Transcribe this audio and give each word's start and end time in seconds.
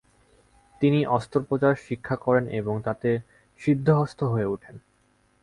তিনি 0.81 1.05
অস্ত্রপচার 1.07 1.73
শিক্ষা 1.87 2.15
করেন 2.15 2.45
এবং 2.49 2.75
তাতে 2.81 3.09
সিদ্ধহস্ত 3.61 4.19
হয়ে 4.23 4.45
ওঠেন। 4.45 4.75